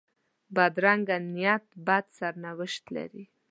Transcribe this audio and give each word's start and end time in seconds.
بدرنګه 0.55 1.17
نیت 1.33 1.65
بد 1.85 2.05
سرنوشت 2.17 2.83
لري 2.95 3.25